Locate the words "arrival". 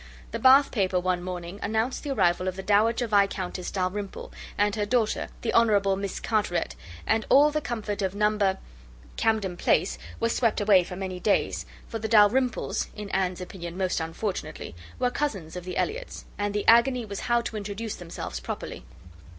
2.09-2.47